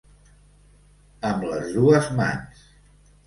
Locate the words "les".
1.51-1.69